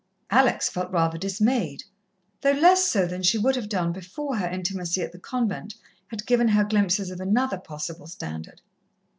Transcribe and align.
Alex 0.31 0.67
felt 0.67 0.89
rather 0.91 1.19
dismayed, 1.19 1.83
though 2.41 2.53
less 2.53 2.85
so 2.85 3.05
than 3.05 3.21
she 3.21 3.37
would 3.37 3.55
have 3.55 3.69
done 3.69 3.91
before 3.93 4.37
her 4.37 4.49
intimacy 4.49 4.99
at 5.03 5.11
the 5.11 5.19
convent 5.19 5.75
had 6.07 6.25
given 6.25 6.47
her 6.47 6.63
glimpses 6.63 7.11
of 7.11 7.21
another 7.21 7.59
possible 7.59 8.07
standard. 8.07 8.61